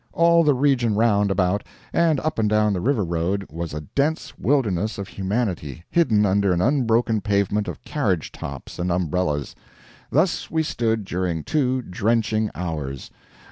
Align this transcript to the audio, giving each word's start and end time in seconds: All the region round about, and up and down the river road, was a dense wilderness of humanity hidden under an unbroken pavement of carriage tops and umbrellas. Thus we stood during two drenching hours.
All 0.13 0.43
the 0.43 0.55
region 0.55 0.95
round 0.95 1.29
about, 1.29 1.63
and 1.93 2.19
up 2.21 2.39
and 2.39 2.49
down 2.49 2.73
the 2.73 2.81
river 2.81 3.03
road, 3.05 3.45
was 3.51 3.71
a 3.71 3.81
dense 3.93 4.35
wilderness 4.35 4.97
of 4.97 5.09
humanity 5.09 5.83
hidden 5.91 6.25
under 6.25 6.51
an 6.51 6.59
unbroken 6.59 7.21
pavement 7.21 7.67
of 7.67 7.83
carriage 7.83 8.31
tops 8.31 8.79
and 8.79 8.91
umbrellas. 8.91 9.53
Thus 10.09 10.49
we 10.49 10.63
stood 10.63 11.05
during 11.05 11.43
two 11.43 11.83
drenching 11.83 12.49
hours. 12.55 13.11